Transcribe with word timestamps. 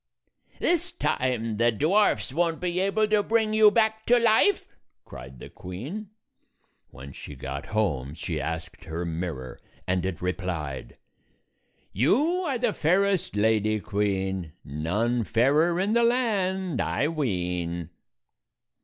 "This 0.57 0.91
time 0.91 1.57
the 1.57 1.71
dwarfs 1.71 2.33
won't 2.33 2.59
be 2.59 2.79
able 2.79 3.07
to 3.09 3.21
bring 3.21 3.53
you 3.53 3.69
back 3.69 4.03
to 4.07 4.17
life!" 4.17 4.65
cried 5.05 5.37
the 5.37 5.47
queen. 5.51 6.09
When 6.89 7.11
she 7.13 7.35
got 7.35 7.67
home 7.67 8.15
she 8.15 8.41
asked 8.41 8.85
her 8.85 9.05
mirror, 9.05 9.59
and 9.85 10.03
it 10.03 10.19
replied, 10.19 10.97
"You 11.93 12.41
are 12.47 12.57
the 12.57 12.73
fairest, 12.73 13.35
Lady 13.35 13.79
Queen; 13.79 14.53
None 14.65 15.23
fairer 15.23 15.79
in 15.79 15.93
the 15.93 16.01
land, 16.03 16.81
I 16.81 17.07
ween." 17.07 17.91